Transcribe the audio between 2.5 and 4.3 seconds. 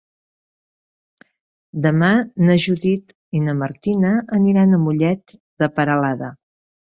Judit i na Martina